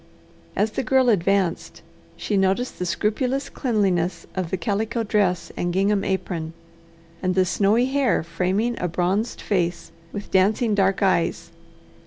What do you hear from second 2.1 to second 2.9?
she noticed the